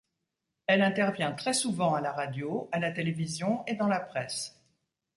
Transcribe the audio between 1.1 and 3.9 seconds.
très souvent à la radio, à la télévision et dans